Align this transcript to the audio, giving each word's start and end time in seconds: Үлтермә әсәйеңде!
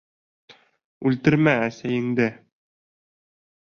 Үлтермә 1.11 1.55
әсәйеңде! 1.69 2.29